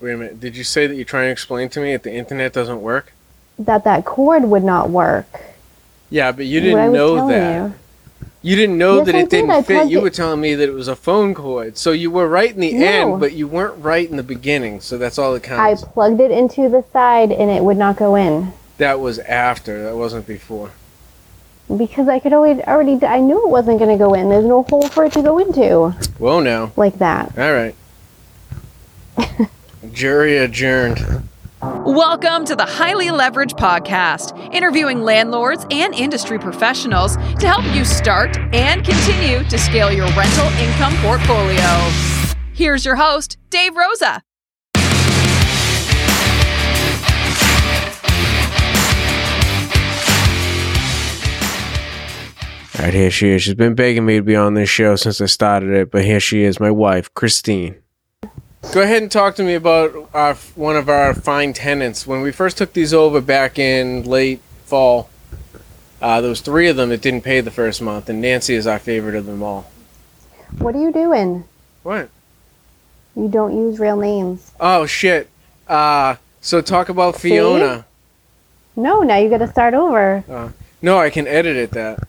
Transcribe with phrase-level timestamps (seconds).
[0.00, 0.40] Wait a minute.
[0.40, 3.12] Did you say that you're trying to explain to me that the internet doesn't work?
[3.58, 5.26] That that cord would not work.
[6.10, 7.56] Yeah, but you didn't know that.
[7.62, 7.74] you.
[8.40, 9.46] You didn't know Yes, that it did.
[9.48, 9.88] didn't fit.
[9.90, 11.76] You it- were telling me that it was a phone cord.
[11.76, 12.86] So you were right in the No.
[12.86, 14.80] end, but you weren't right in the beginning.
[14.80, 18.14] So that's all that I plugged it into the side and it would not go
[18.14, 19.82] in that was after.
[19.82, 20.70] That wasn't before.
[21.76, 24.28] because I could already already I knew it wasn't going to go in.
[24.30, 26.70] There's no hole for it to go into Well, now.
[26.76, 27.32] like that.
[27.36, 27.74] All right.
[29.92, 31.28] Jury adjourned.
[31.62, 38.36] Welcome to the Highly Leveraged Podcast, interviewing landlords and industry professionals to help you start
[38.52, 41.62] and continue to scale your rental income portfolio.
[42.52, 44.20] Here's your host, Dave Rosa.
[52.74, 53.42] All right, here she is.
[53.42, 56.20] She's been begging me to be on this show since I started it, but here
[56.20, 57.76] she is, my wife, Christine.
[58.72, 62.06] Go ahead and talk to me about our, one of our fine tenants.
[62.06, 65.08] When we first took these over back in late fall,
[66.02, 68.66] uh, there was three of them that didn't pay the first month, and Nancy is
[68.66, 69.70] our favorite of them all.
[70.58, 71.44] What are you doing?
[71.82, 72.10] What?
[73.16, 74.52] You don't use real names.
[74.60, 75.30] Oh shit.
[75.66, 77.30] Uh, so talk about See?
[77.30, 77.86] Fiona.
[78.76, 80.52] No, now you got to start over.
[80.82, 81.70] No, I can edit it.
[81.72, 82.06] That.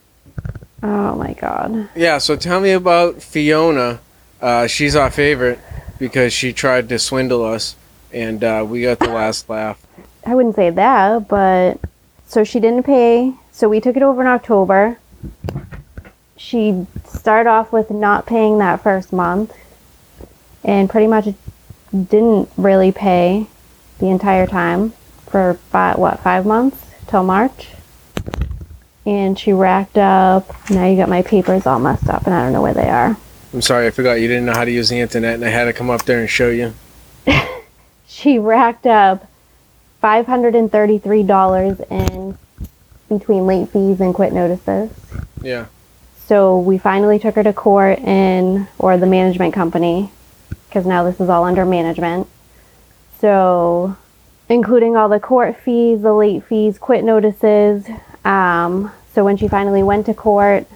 [0.82, 1.88] Oh my god.
[1.96, 2.18] Yeah.
[2.18, 4.00] So tell me about Fiona.
[4.40, 5.58] Uh, she's our favorite
[6.00, 7.76] because she tried to swindle us,
[8.12, 9.80] and uh, we got the last laugh.
[10.26, 11.78] I wouldn't say that, but
[12.26, 13.34] so she didn't pay.
[13.52, 14.98] So we took it over in October.
[16.36, 19.54] She started off with not paying that first month
[20.64, 21.28] and pretty much
[21.92, 23.46] didn't really pay
[23.98, 24.90] the entire time
[25.26, 27.68] for five, what, five months till March.
[29.04, 30.48] And she racked up.
[30.70, 33.16] Now you got my papers all messed up and I don't know where they are.
[33.52, 35.64] I'm sorry, I forgot you didn't know how to use the internet, and I had
[35.64, 36.72] to come up there and show you.
[38.06, 39.26] she racked up
[40.02, 42.38] $533 in
[43.08, 44.90] between late fees and quit notices.
[45.42, 45.66] Yeah.
[46.26, 50.12] So we finally took her to court in, or the management company,
[50.68, 52.28] because now this is all under management.
[53.18, 53.96] So,
[54.48, 57.84] including all the court fees, the late fees, quit notices.
[58.24, 60.68] Um, so when she finally went to court,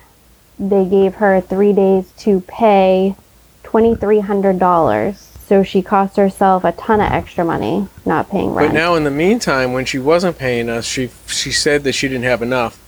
[0.59, 3.16] they gave her three days to pay
[3.65, 5.15] $2,300.
[5.47, 8.72] So she cost herself a ton of extra money not paying rent.
[8.72, 12.09] But now, in the meantime, when she wasn't paying us, she she said that she
[12.09, 12.81] didn't have enough.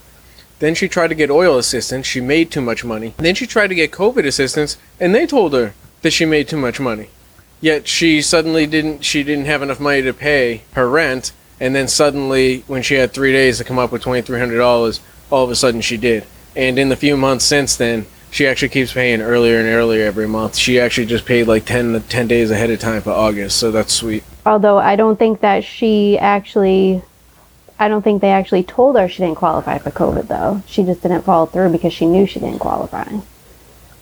[0.59, 2.06] Then she tried to get oil assistance.
[2.06, 3.12] She made too much money.
[3.19, 6.56] Then she tried to get COVID assistance, and they told her that she made too
[6.56, 7.10] much money.
[7.60, 9.04] Yet she suddenly didn't.
[9.04, 13.12] She didn't have enough money to pay her rent, and then suddenly, when she had
[13.12, 15.00] three days to come up with twenty three hundred dollars,
[15.31, 16.25] all of a sudden she did.
[16.56, 20.27] And in the few months since then, she actually keeps paying earlier and earlier every
[20.27, 20.56] month.
[20.56, 23.93] She actually just paid like 10, 10 days ahead of time for August, so that's
[23.93, 24.25] sweet.
[24.44, 27.03] Although I don't think that she actually,
[27.78, 30.62] I don't think they actually told her she didn't qualify for COVID though.
[30.66, 33.06] She just didn't follow through because she knew she didn't qualify.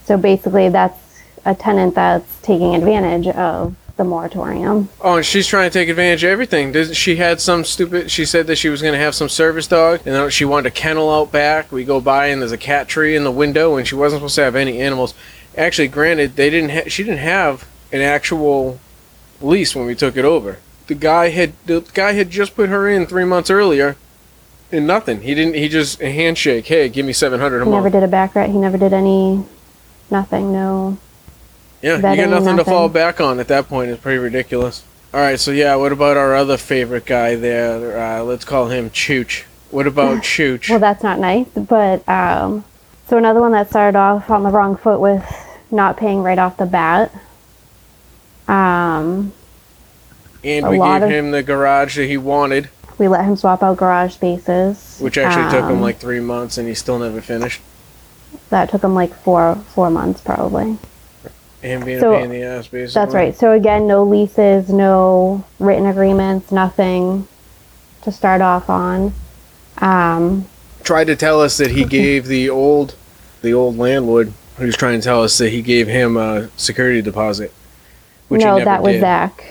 [0.05, 0.99] So basically, that's
[1.45, 4.89] a tenant that's taking advantage of the moratorium.
[5.01, 6.73] Oh, and she's trying to take advantage of everything.
[6.73, 8.11] Does- She had some stupid.
[8.11, 10.67] She said that she was going to have some service dog, and then she wanted
[10.67, 11.71] a kennel out back.
[11.71, 14.35] We go by and there's a cat tree in the window, and she wasn't supposed
[14.37, 15.15] to have any animals.
[15.57, 16.71] Actually, granted, they didn't.
[16.71, 18.81] Ha- she didn't have an actual
[19.41, 20.59] lease when we took it over.
[20.89, 23.97] The guy had the guy had just put her in three months earlier,
[24.73, 25.23] and nothing.
[25.23, 25.55] He didn't.
[25.55, 26.67] He just a handshake.
[26.67, 28.53] Hey, give me seven hundred a He never did a back rent.
[28.53, 29.45] He never did any,
[30.11, 30.53] nothing.
[30.53, 30.99] No.
[31.85, 33.91] Yeah, you got nothing to fall back on at that point.
[33.91, 34.83] It's pretty ridiculous.
[35.13, 37.99] All right, so yeah, what about our other favorite guy there?
[38.01, 39.43] Uh, let's call him Chooch.
[39.71, 40.71] What about Chooch?
[40.71, 41.47] Well, that's not nice.
[41.55, 42.65] But um,
[43.07, 45.25] so another one that started off on the wrong foot with
[45.71, 47.13] not paying right off the bat.
[48.49, 49.33] Um,
[50.43, 53.77] and we gave of- him the garage that he wanted, we let him swap out
[53.77, 54.99] garage spaces.
[55.01, 57.61] which actually took him Um, like three months, and he still never finished.
[58.51, 60.79] that took him like four four months probably.
[61.65, 63.01] And being So, a pain in the ass, basically.
[63.01, 63.35] That's right.
[63.35, 67.27] So again, no leases, no written agreements, nothing
[68.03, 69.15] to start off on.
[69.79, 70.45] Um,
[70.83, 72.97] Tried to tell us that he gave the old,
[73.41, 77.01] the old landlord who was trying to tell us that he gave him a security
[77.01, 77.51] deposit.
[78.29, 79.01] Which he no, never that was did.
[79.01, 79.45] Zach.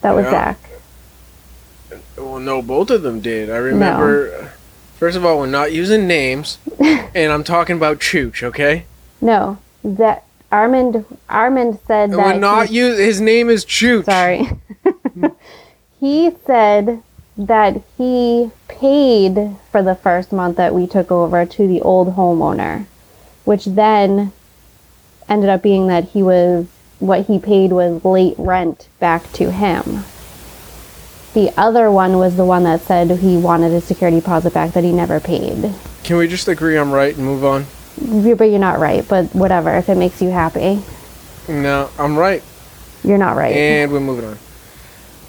[0.00, 0.30] That was Yeah.
[1.90, 2.00] Zach.
[2.18, 3.48] Well, no, both of them did.
[3.48, 4.28] I remember.
[4.42, 4.48] No.
[4.98, 8.86] First of all, we're not using names, and I'm talking about Chooch, okay?
[9.20, 10.23] No, that
[10.54, 12.98] Armand Armand said And that we're not he- use.
[12.98, 14.04] His name is Chooch.
[14.04, 14.44] sorry.
[14.84, 15.26] Hmm.
[16.00, 17.02] he said
[17.36, 22.86] that he paid for the first month that we took over to the old homeowner,
[23.44, 24.32] which then
[25.28, 26.66] ended up being that he was
[27.00, 30.04] what he paid was late rent back to him.
[31.34, 34.84] The other one was the one that said he wanted a security deposit back that
[34.84, 35.74] he never paid.
[36.04, 37.66] Can we just agree I'm right and move on?
[38.00, 40.82] You- But you're not right, but whatever, if it makes you happy.
[41.48, 42.42] No, I'm right.
[43.02, 43.54] You're not right.
[43.54, 44.38] And we're moving on.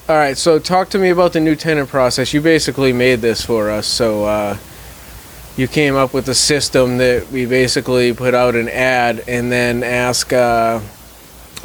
[0.07, 2.33] All right, so talk to me about the new tenant process.
[2.33, 3.87] You basically made this for us.
[3.87, 4.57] So uh,
[5.57, 9.83] you came up with a system that we basically put out an ad and then
[9.83, 10.79] ask uh,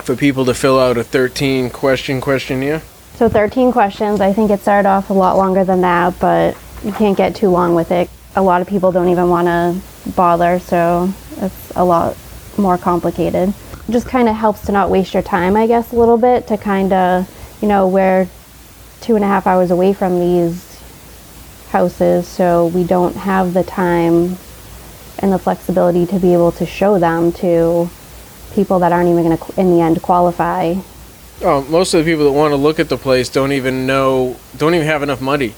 [0.04, 2.82] for people to fill out a 13 question questionnaire.
[3.16, 4.20] So 13 questions.
[4.22, 7.50] I think it started off a lot longer than that, but you can't get too
[7.50, 8.08] long with it.
[8.36, 12.16] A lot of people don't even want to bother, so it's a lot
[12.56, 13.52] more complicated.
[13.88, 16.56] Just kind of helps to not waste your time, I guess, a little bit to
[16.56, 17.28] kind of,
[17.60, 18.28] you know, we're
[19.00, 20.80] two and a half hours away from these
[21.70, 24.36] houses, so we don't have the time
[25.18, 27.90] and the flexibility to be able to show them to
[28.52, 30.74] people that aren't even going to, in the end, qualify
[31.42, 34.36] Oh, most of the people that want to look at the place don't even know,
[34.58, 35.54] don't even have enough money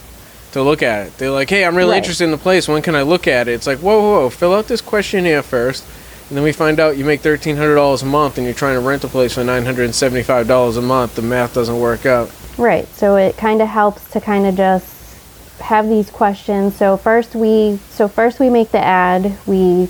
[0.53, 1.19] to look at it.
[1.19, 1.97] They're like, hey, I'm really Right.
[1.99, 2.69] interested in the place.
[2.69, 3.53] When can I look at it?
[3.53, 5.85] It's like, whoa, whoa, whoa, fill out this questionnaire first.
[6.29, 9.05] And then we find out you make $1,300 a month and you're trying to rent
[9.05, 11.15] a place for $975 a month.
[11.17, 12.31] The math doesn't work out.
[12.57, 12.87] Right.
[12.95, 14.87] So it kind of helps to kind of just
[15.61, 16.77] have these questions.
[16.77, 19.37] So first we so first we make the ad.
[19.47, 19.89] We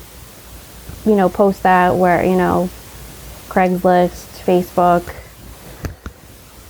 [1.05, 2.69] you know post that where you know
[3.49, 5.03] Craigslist, Facebook,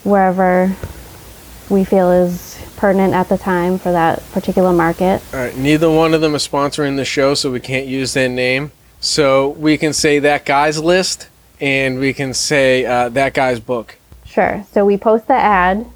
[0.05, 0.75] wherever
[1.69, 2.52] we feel is
[2.83, 5.23] pertinent at the time for that particular market.
[5.33, 8.29] All right, neither one of them is sponsoring the show, so we can't use their
[8.29, 8.73] name.
[9.01, 11.29] So we can say that guy's list
[11.61, 13.99] and we can say uh, that guy's book.
[14.27, 14.67] Sure.
[14.73, 15.87] So we post the ad,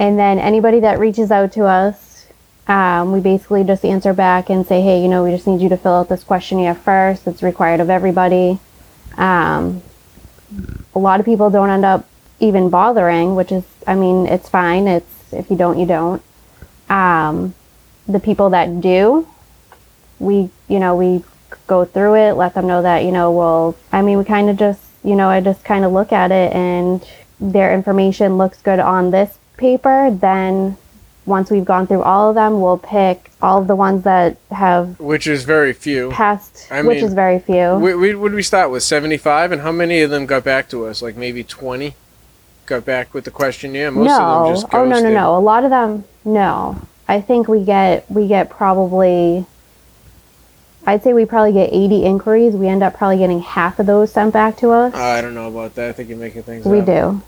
[0.00, 2.26] and then anybody that reaches out to us,
[2.66, 5.68] um, we basically just answer back and say, hey, you know, we just need you
[5.68, 7.28] to fill out this questionnaire first.
[7.28, 8.58] It's required of everybody.
[9.16, 9.80] Um,
[10.92, 12.04] a lot of people don't end up
[12.40, 14.88] even bothering, which is, I mean, it's fine.
[14.88, 16.22] It's if you don't, you don't.
[16.88, 17.54] Um,
[18.06, 19.26] the people that do,
[20.18, 21.24] we, you know, we
[21.66, 24.56] go through it, let them know that, you know, well, I mean, we kind of
[24.56, 27.06] just, you know, I just kind of look at it and
[27.40, 30.10] their information looks good on this paper.
[30.10, 30.76] Then
[31.26, 34.98] once we've gone through all of them, we'll pick all of the ones that have
[34.98, 36.10] Which is very few.
[36.10, 37.74] passed, I which mean, is very few.
[37.74, 40.86] We, we, would we start with 75 and how many of them got back to
[40.86, 41.02] us?
[41.02, 41.94] Like maybe 20
[42.72, 43.74] got back with the question.
[43.74, 44.18] Yeah, Most no.
[44.20, 45.12] of them just oh no no ghosted.
[45.14, 45.36] no.
[45.36, 46.80] A lot of them no.
[47.08, 49.44] I think we get we get probably
[50.86, 52.54] I'd say we probably get 80 inquiries.
[52.54, 54.94] We end up probably getting half of those sent back to us.
[54.94, 55.90] I don't know about that.
[55.90, 56.86] I think you're making things we up.
[56.86, 57.22] do.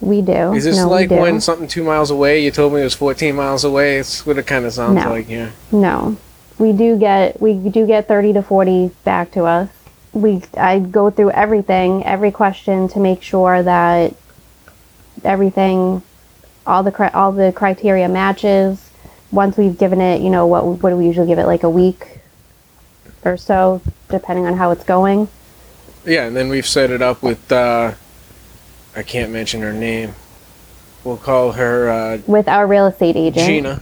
[0.00, 0.52] We do.
[0.54, 1.16] Is this no, we like do.
[1.16, 3.98] when something two miles away, you told me it was 14 miles away?
[3.98, 5.10] It's what it kind of sounds No.
[5.10, 5.50] like Yeah.
[5.72, 6.16] No,
[6.58, 9.68] we do get we do get thirty to forty back to us.
[10.12, 14.14] We I go through everything, every question to make sure that
[15.24, 16.02] everything,
[16.66, 18.90] all the cri- all the criteria matches.
[19.30, 21.70] Once we've given it, you know, what what do we usually give it like a
[21.70, 22.20] week
[23.24, 25.28] or so, depending on how it's going.
[26.04, 27.92] Yeah, and then we've set it up with, uh,
[28.94, 30.14] I can't mention her name.
[31.02, 33.78] We'll call her uh, With our real estate agent, Gina.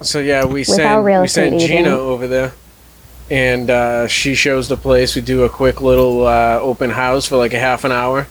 [0.00, 1.86] So yeah, we our send we send Gina agent.
[1.88, 2.52] over there,
[3.30, 5.14] and uh, she shows the place.
[5.14, 8.26] We do a quick little uh, open house for like a half an hour,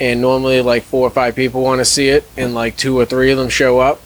[0.00, 3.04] and normally like four or five people want to see it, and like two or
[3.04, 4.00] three of them show up.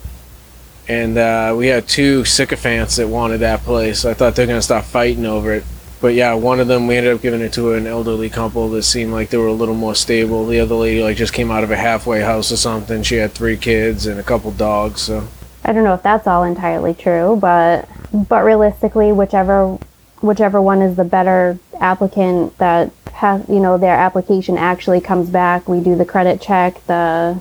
[0.89, 4.05] And uh, we had two sycophants that wanted that place.
[4.05, 5.65] I thought they were gonna start fighting over it.
[6.01, 8.85] But yeah, one of them we ended up giving it to an elderly couple that
[8.85, 10.47] seemed like they were a little more stable.
[10.47, 13.03] The other lady like just came out of a halfway house or something.
[13.03, 15.03] She had three kids and a couple dogs.
[15.03, 15.27] So
[15.65, 19.79] I don't know if that's all entirely true, but but realistically, whichever
[20.21, 25.69] whichever one is the better applicant that has you know their application actually comes back,
[25.69, 27.41] we do the credit check, the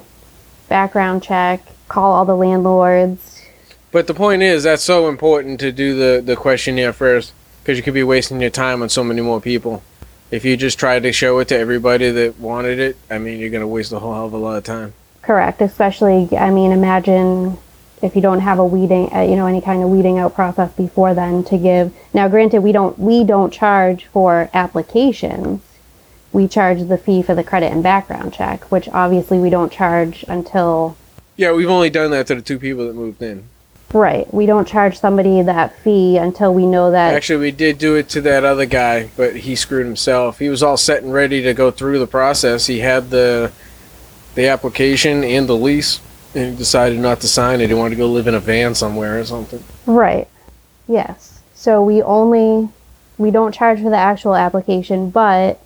[0.67, 3.43] background check, call all the landlords.
[3.91, 7.31] But the point is, that's so important to do the, the questionnaire first
[7.62, 9.84] because you could be wasting your time on so many more people.
[10.31, 13.50] If you just try to show it to everybody that wanted it, I mean, you're
[13.50, 14.93] going to waste a whole hell of a lot of time.
[15.22, 17.57] Correct, especially I mean, imagine
[18.01, 20.72] if you don't have a weeding, uh, you know, any kind of weeding out process
[20.74, 21.93] before then to give.
[22.13, 25.62] Now, granted, we don't we don't charge for applications.
[26.34, 30.24] We charge the fee for the credit and background check, which obviously we don't charge
[30.27, 30.96] until
[31.36, 33.43] Yeah, we've only done that to the two people that moved in.
[33.93, 34.31] right.
[34.34, 38.10] We don't charge somebody that fee until we know that Actually, we did do it
[38.10, 40.39] to that other guy, but he screwed himself.
[40.39, 42.65] He was all set and ready to go through the process.
[42.67, 43.51] He had the
[44.36, 46.00] the application and the lease,
[46.36, 47.69] and he decided not to sign it.
[47.69, 49.63] He wanted to go live in a van somewhere or something.
[49.88, 50.27] Right.
[50.88, 51.39] Yes.
[51.55, 52.69] So we only
[53.17, 55.60] we don't charge for the actual application, but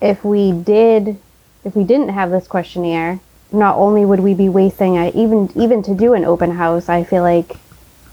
[0.00, 1.18] if we did,
[1.64, 3.20] if we didn't have this questionnaire,
[3.52, 7.04] not only would we be wasting a, even even to do an open house, I
[7.04, 7.56] feel like,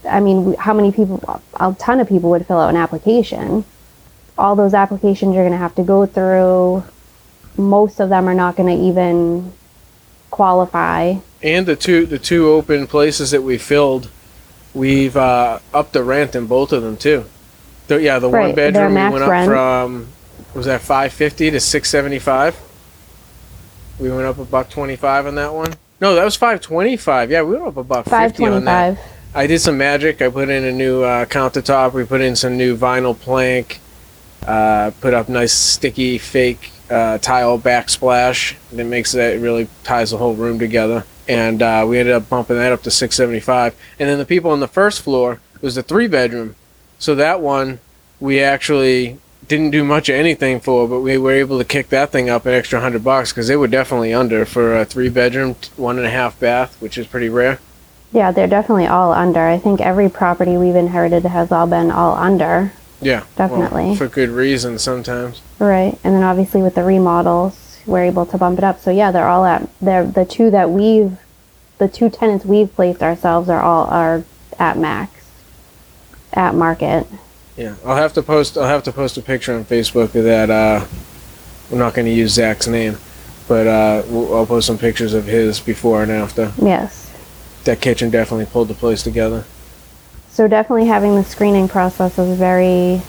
[0.10, 1.42] I mean, how many people?
[1.60, 3.64] A ton of people would fill out an application.
[4.38, 6.84] All those applications you're going to have to go through.
[7.58, 9.54] Most of them are not going to even
[10.30, 11.16] qualify.
[11.42, 14.10] And the two the two open places that we filled,
[14.74, 17.26] we've uh, upped the rent in both of them too.
[17.88, 19.48] The, yeah, the one Right, their bedroom we went up rent.
[19.48, 20.08] from
[20.58, 22.60] was that five fifty to six seventy five.
[24.00, 25.74] We went up a buck twenty five on that one.
[26.02, 27.30] No, that was five twenty five.
[27.30, 28.98] Yeah, we went up a buck Five fifty on that.
[29.36, 30.22] I did some magic.
[30.22, 31.94] I put in a new uh, countertop.
[31.94, 33.80] We put in some new vinyl plank.
[34.46, 40.12] Uh, put up nice sticky fake uh, tile backsplash that makes that it really ties
[40.12, 41.06] the whole room together.
[41.28, 43.76] And uh, we ended up bumping that up to 675.
[44.00, 46.56] And then the people on the first floor was the three bedroom.
[46.98, 47.80] So that one
[48.20, 52.12] we actually didn't do much of anything for, but we were able to kick that
[52.12, 55.56] thing up an extra hundred bucks because they were definitely under for a three bedroom,
[55.76, 57.60] one and a half bath, which is pretty rare.
[58.12, 59.42] Yeah, they're definitely all under.
[59.42, 62.72] I think every property we've inherited has all been all under.
[63.02, 63.96] Yeah, Definitely.
[63.96, 65.42] for good reason sometimes.
[65.60, 66.00] Right.
[66.04, 68.80] And then obviously with the remodels, we're able to bump it up.
[68.80, 71.18] So yeah, they're all at they're the two that we've
[71.78, 74.24] the two tenants we've placed ourselves are all are
[74.58, 75.12] at max.
[76.34, 77.06] At market.
[77.58, 78.58] Yeah, I'll have to post.
[78.58, 80.50] I'll have to post a picture on Facebook of that.
[80.50, 80.86] Uh,
[81.72, 82.98] I'm not going to use Zach's name,
[83.48, 86.54] but uh, I'll post some pictures of his before and after.
[86.62, 87.12] Yes.
[87.64, 89.44] That kitchen definitely pulled the place together.
[90.30, 93.02] So definitely having the screening process is very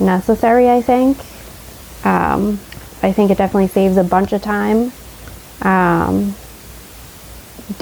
[0.00, 1.18] necessary, I think.
[2.04, 2.58] Um,
[3.02, 4.90] I think it definitely saves a bunch of time.
[5.60, 6.34] Um,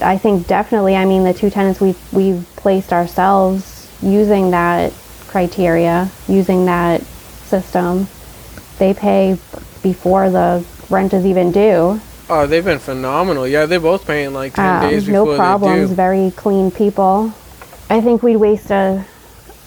[0.02, 4.92] I think definitely, I mean, the two tenants we've, we've placed ourselves using that
[5.34, 8.06] criteria, using that system,
[8.78, 9.36] they pay
[9.82, 12.00] before the rent is even due.
[12.30, 13.44] Oh, they've been phenomenal.
[13.44, 17.32] Yeah, they're both paying like ten Um, days before no problems, very clean people.
[17.90, 19.04] I think we'd waste a,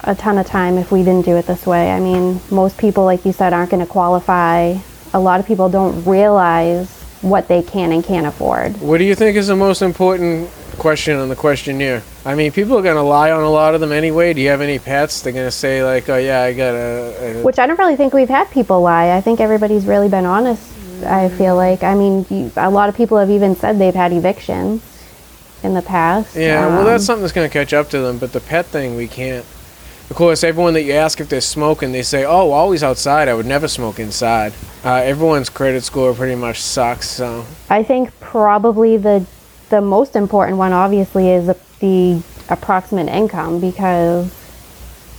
[0.04, 1.90] a ton of time if we didn't do it this way.
[1.92, 4.74] I mean, most people, like you said, aren't going to qualify.
[5.12, 6.88] A lot of people don't realize
[7.20, 8.80] what they can and can't afford.
[8.80, 12.02] What do you think is the most important question on the questionnaire?
[12.24, 14.32] I mean, people are going to lie on a lot of them anyway.
[14.32, 15.20] Do you have any pets?
[15.20, 17.96] They're going to say like, "Oh yeah, I got a." a Which I don't really
[17.96, 19.16] think we've had people lie.
[19.16, 20.62] I think everybody's really been honest.
[21.04, 21.82] I feel like.
[21.82, 24.82] I mean, you, a lot of people have even said they've had evictions
[25.62, 26.36] in the past.
[26.36, 28.18] Yeah, well, Um, that's something that's going to catch up to them.
[28.18, 29.44] But the pet thing, we can't.
[30.10, 33.28] Of course, everyone that you ask if they're smoking, they say, "Oh, always outside.
[33.28, 34.54] I would never smoke inside."
[34.84, 37.08] Uh, everyone's credit score pretty much sucks.
[37.10, 39.26] So I think probably the
[39.68, 44.34] the most important one, obviously, is the, the approximate income because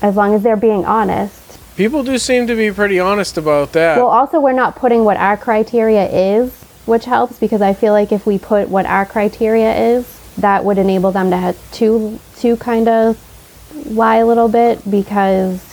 [0.01, 1.59] as long as they're being honest.
[1.75, 3.97] people do seem to be pretty honest about that.
[3.97, 6.53] Well, also we're not putting what our criteria is,
[6.85, 10.77] which helps because I feel like if we put what our criteria is, that would
[10.77, 13.17] enable them to have to to kind of
[13.91, 15.63] lie a little bit because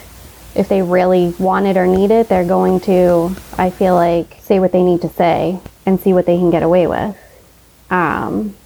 [0.54, 4.58] if they really want it or need it, they're going to, I feel like, say
[4.58, 7.16] what they need to say and see what they can get away with.
[7.90, 8.56] Um,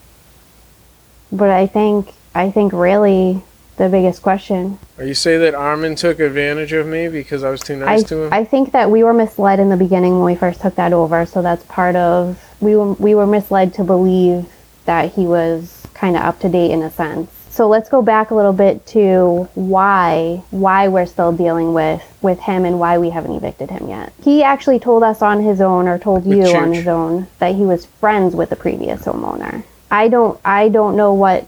[1.31, 3.41] but I think, I think really
[3.77, 7.61] the biggest question Are you say that Armin took advantage of me because I was
[7.61, 8.33] too nice I, to him?
[8.33, 11.25] I think that we were misled in the beginning when we first took that over.
[11.25, 14.45] So that's part of we were we were misled to believe
[14.85, 17.31] that he was kind of up to date in a sense.
[17.49, 22.39] So let's go back a little bit to why why we're still dealing with with
[22.39, 24.13] him and why we haven't evicted him yet.
[24.23, 27.55] He actually told us on his own or told With you on his own that
[27.55, 29.63] he was friends with the previous homeowner.
[29.91, 31.45] I don't I don't know what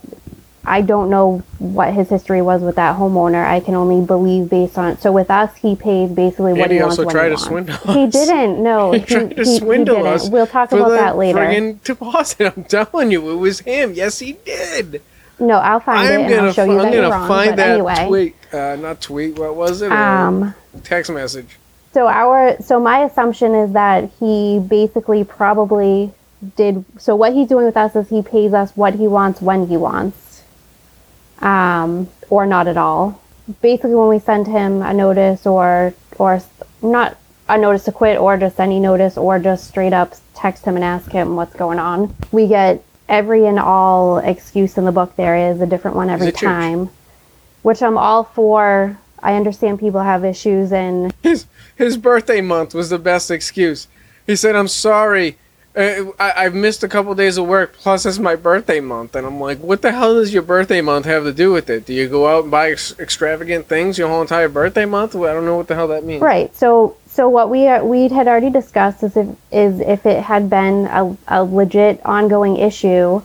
[0.66, 3.44] I don't know what his history was with that homeowner.
[3.44, 4.96] I can only believe based on.
[4.98, 7.76] So with us, he paid basically what And he, he also tried he to swindle
[7.92, 8.62] He didn't.
[8.62, 10.12] No, he tried to swindle didn't.
[10.12, 10.28] us.
[10.30, 11.38] We'll talk about that later.
[11.38, 12.54] friggin' deposit.
[12.56, 13.92] I'm telling you, it was him.
[13.92, 15.02] Yes, he did.
[15.38, 17.28] No, I'll find it I'm and gonna, I'll show you I'm that you're wrong.
[17.28, 18.36] find that anyway, tweet.
[18.54, 19.38] Uh, not tweet.
[19.38, 19.90] What was it?
[19.92, 21.58] Um, text message.
[21.92, 26.12] So our so my assumption is that he basically probably
[26.56, 29.66] did so what he's doing with us is he pays us what he wants when
[29.68, 30.42] he wants.
[31.40, 33.20] Um or not at all.
[33.60, 36.42] Basically when we send him a notice or or
[36.82, 37.16] not
[37.48, 40.84] a notice to quit or just any notice or just straight up text him and
[40.84, 42.14] ask him what's going on.
[42.32, 46.28] We get every and all excuse in the book there is a different one every
[46.28, 46.40] it church?
[46.42, 46.90] time.
[47.62, 48.98] Which I'm all for.
[49.22, 51.46] I understand people have issues and His
[51.76, 53.88] his birthday month was the best excuse.
[54.26, 55.38] He said, "I'm sorry,
[55.76, 57.74] Eh, I, I've missed a couple days of work.
[57.74, 61.06] Plus, it's my birthday month." And I'm like, "What the hell does your birthday month
[61.06, 61.84] have to do with it?
[61.84, 65.16] Do you go out and buy ex- extravagant things your whole entire birthday month?
[65.16, 66.54] I don't know what the hell that means." Right.
[66.56, 70.50] So So what we uh, we had already discussed is if is if it had
[70.50, 73.22] been a, a legit ongoing issue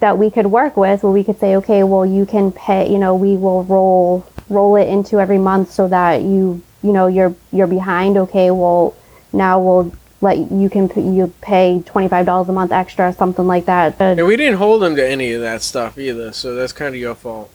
[0.00, 2.96] that we could work with, where we could say, okay, well, you can pay, you
[2.96, 7.34] know, we will roll roll it into every month so that you you know you're
[7.52, 8.16] you're behind.
[8.16, 8.94] Okay, well,
[9.32, 13.46] now we'll let you can p- you pay twenty five dollars a month extra, something
[13.46, 13.98] like that.
[13.98, 16.94] But And we didn't hold him to any of that stuff either, so that's kind
[16.94, 17.50] of your fault.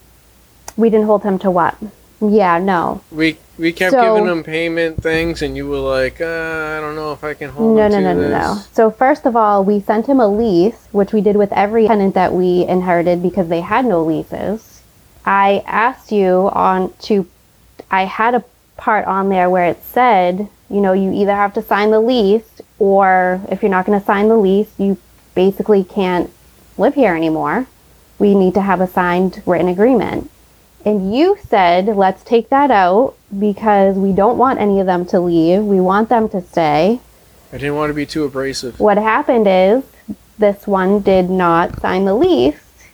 [0.78, 1.76] we didn't hold him to what?
[2.24, 6.26] Yeah, no, We we kept So- giving him payment things, and you were like, uh,
[6.78, 8.58] I don't know if I can hold No, no, no, no, no.
[8.74, 12.14] So first of all, we sent him a lease, which we did with every tenant
[12.14, 14.82] that we inherited because they had no leases.
[15.26, 17.26] I asked you on to,
[17.90, 18.44] I had a
[18.78, 22.62] part on there where it said, you know, you either have to sign the lease,
[22.80, 24.98] or if you're not going to sign the lease, you
[25.36, 26.32] basically can't
[26.78, 27.68] live here anymore.
[28.18, 30.30] We need to have a signed written agreement.
[30.84, 35.20] And you said, let's take that out because we don't want any of them to
[35.20, 35.64] leave.
[35.64, 37.00] We want them to stay.
[37.54, 38.80] I didn't want to be too abrasive.
[38.80, 39.84] What happened is
[40.40, 42.86] this one did not sign the lease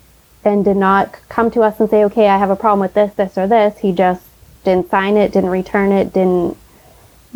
[0.44, 3.14] and did not come to us and say, okay, I have a problem with this,
[3.14, 3.80] this, or this.
[3.80, 4.24] He just
[4.64, 6.58] didn't sign it, didn't return it, didn't.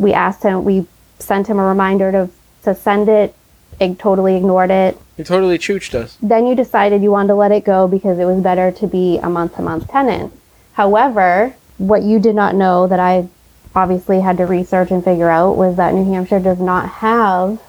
[0.02, 0.88] We asked him, we
[1.20, 2.30] sent him a reminder to,
[2.64, 3.36] to send it,
[3.80, 4.98] ig- totally ignored it.
[5.16, 6.18] He totally chooched us.
[6.22, 9.20] Then you decided you wanted to let it go because it was better to be
[9.20, 10.34] a month to month tenant.
[10.74, 13.28] However, what you did not know that I
[13.76, 17.62] obviously had to research and figure out was that New Hampshire does not have,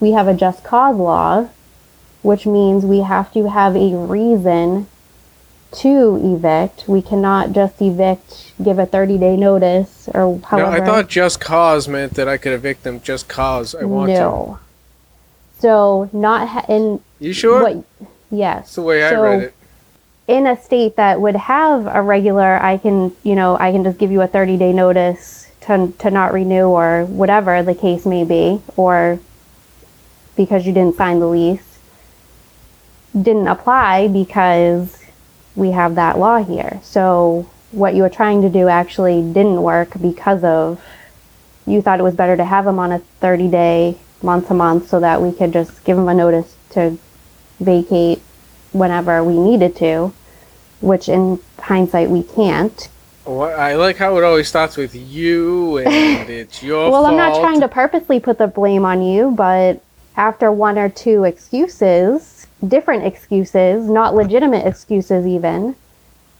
[0.00, 1.48] we have a just cause law,
[2.22, 4.88] which means we have to have a reason
[5.72, 6.88] to evict.
[6.88, 10.76] We cannot just evict, give a 30 day notice or however.
[10.78, 10.82] No.
[10.82, 14.14] I thought just cause meant that I could evict them just cause I want to.
[14.14, 14.58] no.
[15.58, 17.62] So not ha- in You sure?
[17.62, 17.84] what?
[18.30, 18.58] Yes.
[18.60, 19.54] That's the way I So- read it.
[20.28, 23.98] in a state that would have a regular i can you know i can just
[23.98, 28.22] give you a 30 day notice to, to not renew or whatever the case may
[28.22, 29.18] be or
[30.36, 31.78] because you didn't sign the lease
[33.12, 34.99] didn't apply because
[35.60, 39.90] we have that law here so what you were trying to do actually didn't work
[40.00, 40.82] because of
[41.66, 44.88] you thought it was better to have them on a 30 day month to month
[44.88, 46.98] so that we could just give them a notice to
[47.60, 48.20] vacate
[48.72, 50.12] whenever we needed to,
[50.80, 52.88] which in hindsight we can't.
[53.24, 55.88] Well, I like how it always starts with you and
[56.30, 57.12] it's your well, fault.
[57.12, 59.82] I'm not trying to purposely put the blame on you, but
[60.16, 65.76] after one or two excuses, different excuses, not legitimate excuses even,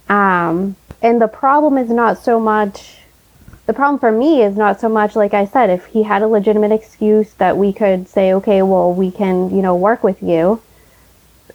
[0.09, 2.97] um, and the problem is not so much.
[3.65, 6.27] The problem for me is not so much like I said, if he had a
[6.27, 10.61] legitimate excuse that we could say, okay, well, we can, you know, work with you.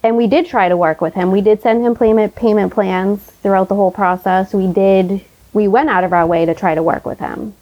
[0.03, 1.31] And we did try to work with him.
[1.31, 4.53] We did send him payment payment plans throughout the whole process.
[4.53, 7.53] We did we went out of our way to try to work with him.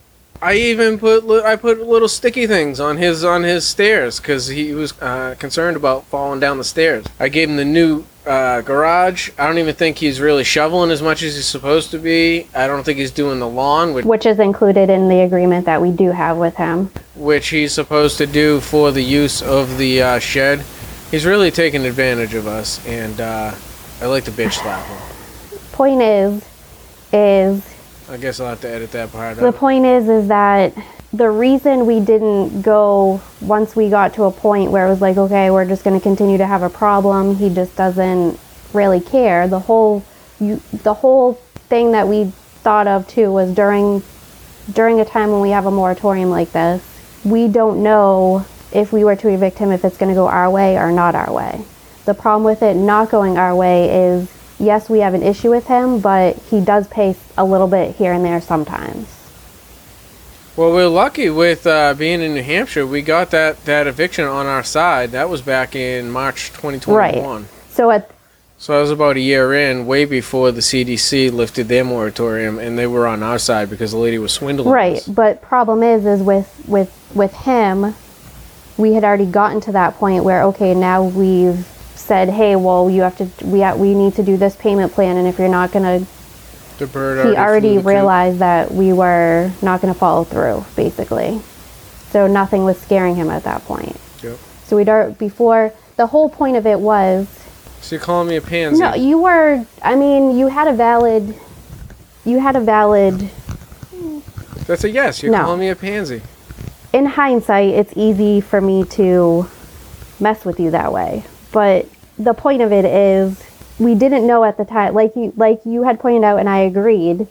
[0.42, 4.48] I even put li- I put little sticky things on his on his stairs because
[4.48, 7.06] he was uh, concerned about falling down the stairs.
[7.20, 9.30] I gave him the new uh, garage.
[9.38, 12.48] I don't even think he's really shoveling as much as he's supposed to be.
[12.56, 15.82] I don't think he's doing the lawn, which, which is included in the agreement that
[15.82, 16.92] we do have with him.
[17.16, 20.64] which he's supposed to do for the use of the uh, shed.
[21.12, 23.54] He's really taking advantage of us, and uh,
[24.02, 24.98] I like to bitch slap him.
[25.72, 26.44] Point is,
[27.14, 27.75] is
[28.10, 29.56] I guess I'll have to edit that part the out.
[29.56, 30.74] point is, is that
[31.12, 35.18] the reason we didn't go once we got to a point where it was like,
[35.18, 37.36] okay, we're just going to continue to have a problem.
[37.36, 38.40] He just doesn't
[38.74, 39.48] really care.
[39.48, 40.04] The whole,
[40.40, 41.34] you, the whole
[41.70, 44.04] thing that we thought of too was during,
[44.72, 46.84] during a time when we have a moratorium like this,
[47.24, 50.50] we don't know if we were to evict him if it's going to go our
[50.50, 51.64] way or not our way.
[52.04, 55.68] The problem with it not going our way is yes, we have an issue with
[55.68, 59.08] him, but he does pay a little bit here and there sometimes.
[60.56, 62.88] Well, we're lucky with uh, being in New Hampshire.
[62.88, 65.12] We got that, that eviction on our side.
[65.12, 67.48] That was back in March 2021.
[67.70, 68.10] So at
[68.58, 72.80] So that was about a year in, way before the CDC lifted their moratorium, and
[72.80, 75.08] they were on our side because the lady was swindling right, us.
[75.08, 77.94] but problem is, is with with with him,
[78.78, 83.02] we had already gotten to that point where okay, now we've said, hey, well, you
[83.02, 85.72] have to we ha- we need to do this payment plan, and if you're not
[85.72, 86.06] gonna,
[86.78, 91.42] The bird he already, already realized that we were not gonna follow through, basically.
[92.12, 93.96] So nothing was scaring him at that point.
[94.24, 94.38] Yep.
[94.66, 97.28] So we'd already before the whole point of it was
[97.82, 98.80] So you're calling me a pansy?
[98.82, 99.66] no, you were.
[99.82, 101.36] I mean, you had a valid.
[102.26, 103.30] You had a valid
[104.68, 105.22] That's a yes.
[105.22, 105.44] You're No.
[105.44, 106.22] calling me a pansy.
[106.94, 109.48] in hindsight, it's easy for me to
[110.20, 111.24] mess with you that way.
[111.56, 111.88] But
[112.20, 113.42] the point of it is,
[113.80, 116.60] we didn't know at the time, like you, like you had pointed out, and I
[116.60, 117.28] agreed.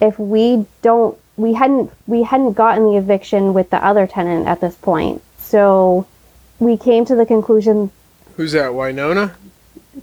[0.00, 4.60] If we don't we hadn't we hadn't gotten the eviction with the other tenant at
[4.60, 5.22] this point.
[5.38, 6.08] So
[6.58, 7.92] we came to the conclusion
[8.36, 8.74] Who's that?
[8.74, 9.36] Winona?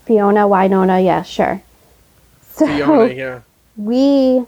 [0.05, 1.61] Fiona, Winona, yeah, sure.
[2.53, 3.41] So Fiona, yeah.
[3.75, 4.45] we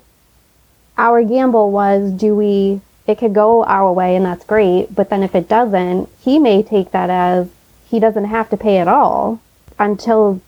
[0.98, 5.22] our gamble was do we it could go our way and that's great, but then
[5.22, 7.50] if it doesn't, he may take that as
[7.92, 9.42] he doesn't have to pay at all
[9.78, 10.42] until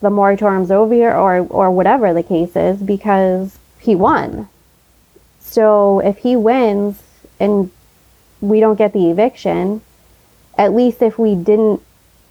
[0.00, 4.48] the moratorium's over or or whatever the case is because he won.
[5.40, 7.02] So if he wins
[7.40, 7.70] and
[8.40, 9.80] we don't get the eviction,
[10.56, 11.82] at least if we didn't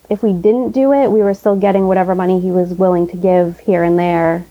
[0.10, 3.18] if we didn't do it, we were still getting whatever money he was willing to
[3.18, 4.46] give here and there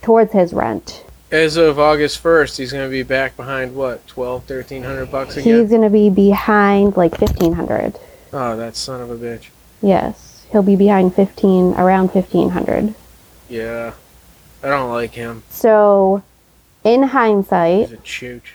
[0.00, 1.04] towards his rent.
[1.30, 5.60] As of August 1st, he's going to be back behind what, 12, 1300 bucks again?
[5.60, 7.98] He's going to be behind like 1500.
[8.32, 9.46] Oh, that son of a bitch.
[9.82, 12.94] Yes, he'll be behind 15 around 1500.
[13.48, 13.92] Yeah.
[14.62, 15.42] I don't like him.
[15.50, 16.22] So,
[16.82, 17.90] in hindsight,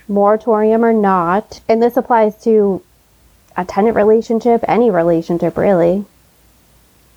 [0.07, 2.81] moratorium or not, and this applies to
[3.55, 6.05] a tenant relationship, any relationship really.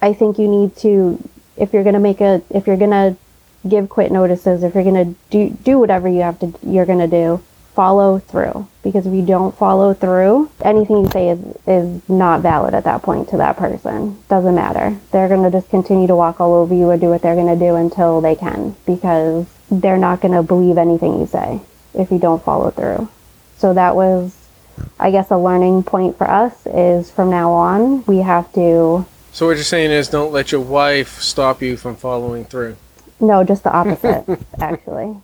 [0.02, 3.16] I think you need to if you're going to make a if you're going to
[3.66, 6.98] give quit notices, if you're going to do do whatever you have to you're going
[6.98, 7.42] to do,
[7.74, 12.74] follow through because if you don't follow through, anything you say is is not valid
[12.74, 14.16] at that point to that person.
[14.28, 14.96] Doesn't matter.
[15.10, 17.58] They're going to just continue to walk all over you or do what they're going
[17.58, 21.60] to do until they can because they're not going to believe anything you say
[21.94, 23.08] if you don't follow through.
[23.58, 24.36] So that was
[24.98, 29.46] I guess a learning point for us is from now on we have to So
[29.46, 32.76] what you're saying is don't let your wife stop you from following through.
[33.20, 34.24] no, just the opposite
[34.60, 35.16] actually.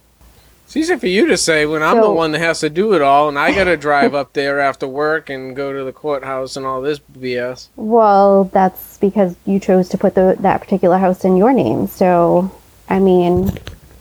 [0.71, 3.03] It's easy for you to say when I'm the one that has to do it
[3.03, 6.57] all, and I got to drive up there after work and go to the courthouse
[6.57, 7.67] and all this BS.
[7.75, 11.89] Well, that's because you chose to put the, that particular house in your name.
[11.89, 12.57] So,
[12.89, 13.51] I mean,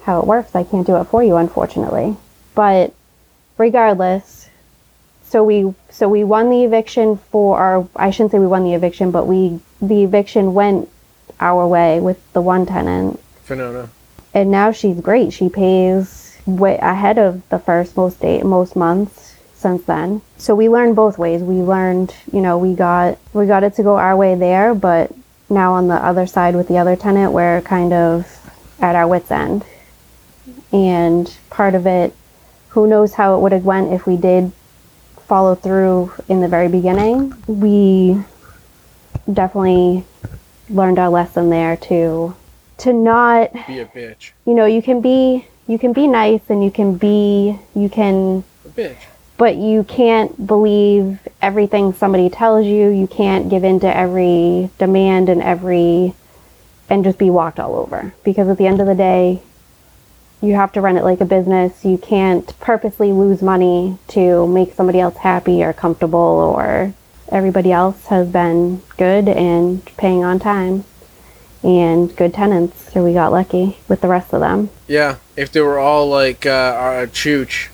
[0.03, 2.15] how it works, I can't do it for you, unfortunately.
[2.53, 2.93] But
[3.57, 4.47] regardless,
[5.23, 8.75] so we so we won the eviction for, or I shouldn't say we won the
[8.75, 10.87] eviction, but we the eviction went
[11.39, 13.89] our way with the one tenant, Finona.
[14.35, 15.33] and now she's great.
[15.33, 20.21] She pays way ahead of the first most day most months since then.
[20.37, 21.41] So we learned both ways.
[21.41, 25.11] We learned, you know, we got we got it to go our way there, but
[25.49, 28.25] now on the other side with the other tenant, we're kind of
[28.79, 29.65] at our wits end.
[30.71, 32.15] And part of it,
[32.69, 34.51] who knows how it would have went if we did
[35.27, 37.33] follow through in the very beginning.
[37.47, 38.23] We
[39.31, 40.05] definitely
[40.69, 42.35] learned our lesson there to
[42.77, 44.31] to not Be a bitch.
[44.45, 48.43] you know you can be you can be nice and you can be you can
[49.37, 52.89] but you can't believe everything somebody tells you.
[52.89, 56.13] You can't give in to every demand and every
[56.89, 58.13] and just be walked all over.
[58.23, 59.43] Because at the end of the day
[60.41, 61.85] you have to run it like a business.
[61.85, 66.93] You can't purposely lose money to make somebody else happy or comfortable or
[67.31, 70.83] everybody else has been good and paying on time
[71.63, 75.61] and good tenants so we got lucky with the rest of them Yeah, if they
[75.61, 77.69] were all like uh, our Chooch,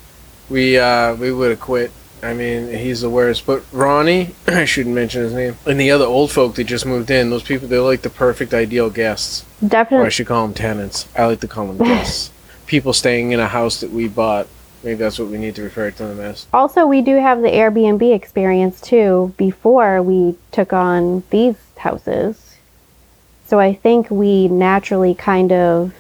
[0.49, 1.91] we uh, we would have quit.
[2.23, 3.45] I mean, he's the worst.
[3.45, 7.11] But Ronnie, I shouldn't mention his name, and the other old folk that just moved
[7.11, 9.45] in, those people, they're like the perfect ideal guests.
[9.61, 11.07] Or I should call them tenants.
[11.15, 12.31] I like to call them guests.
[12.65, 14.47] people staying in a house that we bought.
[14.83, 16.45] Maybe that's what we need to refer to them as.
[16.53, 22.44] Also, we do have the Airbnb experience too before we took on these houses.
[23.47, 25.93] So I think we naturally kind of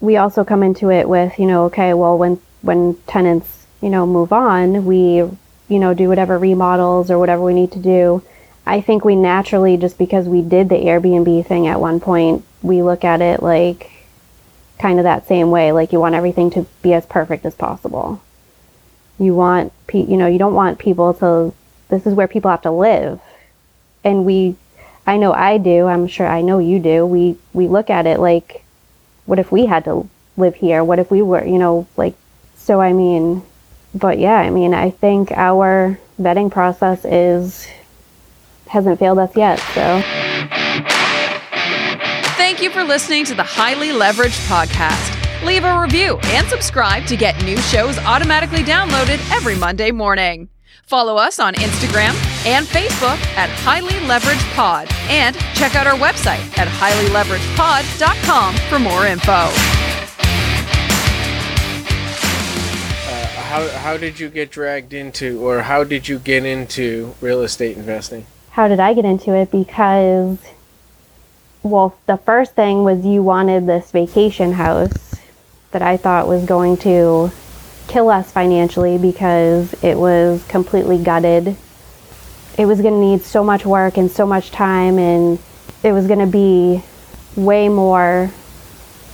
[0.00, 4.06] we also come into it with, you know, okay, well when when tenants, you know,
[4.06, 5.16] move on, we,
[5.68, 8.22] you know, do whatever remodels or whatever we need to do.
[8.66, 12.82] I think we naturally just because we did the Airbnb thing at one point, we
[12.82, 13.90] look at it like
[14.78, 18.22] kind of that same way, like you want everything to be as perfect as possible
[19.18, 21.54] you want you know you don't want people to
[21.88, 23.20] this is where people have to live
[24.02, 24.56] and we
[25.06, 28.18] i know i do i'm sure i know you do we we look at it
[28.18, 28.64] like
[29.26, 32.14] what if we had to live here what if we were you know like
[32.56, 33.42] so i mean
[33.94, 37.66] but yeah i mean i think our vetting process is
[38.68, 40.02] hasn't failed us yet so
[42.36, 45.44] Thank you for listening to the Highly Leveraged Podcast.
[45.44, 50.48] Leave a review and subscribe to get new shows automatically downloaded every Monday morning.
[50.84, 52.12] Follow us on Instagram
[52.46, 59.06] and Facebook at Highly Leveraged Pod and check out our website at highlyleveragedpod.com for more
[59.06, 59.32] info.
[63.10, 67.42] Uh, how how did you get dragged into, or how did you get into real
[67.42, 68.26] estate investing?
[68.54, 69.50] how did I get into it?
[69.50, 70.38] Because,
[71.64, 75.16] well, the first thing was you wanted this vacation house
[75.72, 77.32] that I thought was going to
[77.88, 81.56] kill us financially because it was completely gutted.
[82.56, 85.38] It was going to need so much work and so much time, and
[85.82, 86.82] it was going to be
[87.36, 88.30] way more,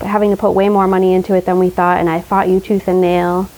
[0.00, 1.98] having to put way more money into it than we thought.
[1.98, 3.48] And I fought you tooth and nail.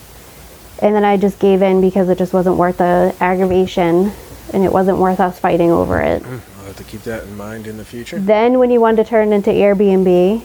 [0.81, 4.13] And then I just gave in because it just wasn't worth the aggravation
[4.53, 6.23] and it wasn't worth us fighting over it.
[6.23, 8.19] Hmm, I'll have to keep that in mind in the future.
[8.19, 10.43] Then when you wanted to turn into Airbnb,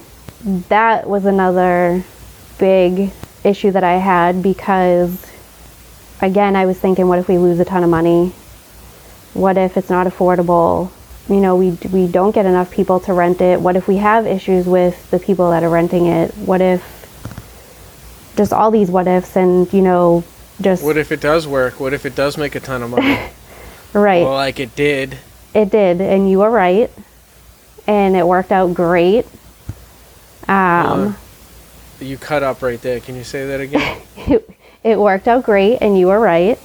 [0.69, 2.03] that was another
[2.59, 3.11] big
[3.43, 5.25] issue that I had because
[6.21, 8.33] again, I was thinking what if we lose a ton of money?
[9.37, 10.89] What if it's not affordable?
[11.29, 13.61] You know, we we don't get enough people to rent it.
[13.61, 16.31] What if we have issues with the people that are renting it?
[16.37, 16.81] What if
[18.35, 20.23] just all these what ifs and, you know,
[20.59, 21.79] just What if it does work?
[21.79, 23.29] What if it does make a ton of money?
[23.93, 24.23] right.
[24.23, 25.19] well, like it did.
[25.53, 26.91] It did, and you were right,
[27.85, 29.25] and it worked out great.
[30.47, 31.15] Um,
[31.99, 32.99] You cut up right there.
[32.99, 34.01] Can you say that again?
[34.15, 34.49] it,
[34.83, 36.59] it worked out great, and you were right.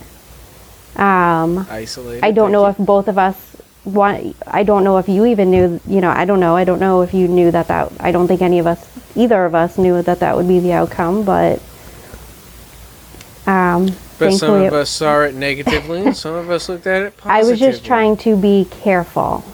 [0.97, 2.25] Um, Isolated.
[2.25, 4.37] I don't know if both of us want.
[4.47, 5.81] I don't know if you even knew.
[5.87, 6.55] You know, I don't know.
[6.57, 7.93] I don't know if you knew that that.
[8.01, 10.73] I don't think any of us, either of us, knew that that would be the
[10.73, 11.25] outcome.
[11.25, 11.61] But,
[13.47, 17.03] um, But some of it- us saw it negatively, and some of us looked at
[17.03, 19.45] it I was just trying to be careful.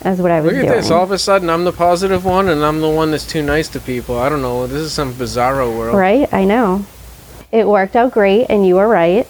[0.00, 0.76] That's what I was Look at doing.
[0.80, 0.90] this!
[0.90, 3.68] All of a sudden, I'm the positive one, and I'm the one that's too nice
[3.70, 4.18] to people.
[4.18, 4.66] I don't know.
[4.66, 5.96] This is some bizarro world.
[5.96, 6.84] Right, I know.
[7.50, 9.26] It worked out great, and you were right.